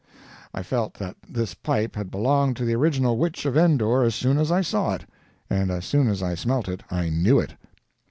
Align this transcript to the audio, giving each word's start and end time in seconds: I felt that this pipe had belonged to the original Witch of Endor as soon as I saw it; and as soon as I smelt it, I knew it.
I 0.51 0.63
felt 0.63 0.95
that 0.95 1.15
this 1.29 1.53
pipe 1.53 1.95
had 1.95 2.09
belonged 2.09 2.55
to 2.57 2.65
the 2.65 2.73
original 2.73 3.19
Witch 3.19 3.45
of 3.45 3.55
Endor 3.55 4.01
as 4.01 4.15
soon 4.15 4.39
as 4.39 4.51
I 4.51 4.61
saw 4.61 4.95
it; 4.95 5.05
and 5.47 5.69
as 5.69 5.85
soon 5.85 6.07
as 6.07 6.23
I 6.23 6.33
smelt 6.33 6.67
it, 6.67 6.81
I 6.89 7.09
knew 7.11 7.39
it. 7.39 7.53